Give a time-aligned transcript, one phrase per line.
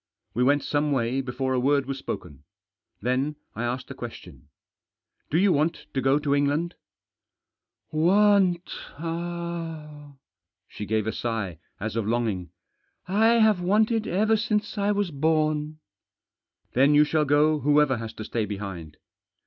[0.33, 2.43] We went some way before a word was spoken.
[3.03, 4.47] Then I asked a question."
[5.29, 6.73] Do you want to go to England?""
[7.91, 8.67] Want!"
[10.75, 12.49] She gave a sigh, as of longing."
[13.07, 15.77] I have wanted ever since I was born.""
[16.73, 18.97] Then you shall go whoever has to stay behind."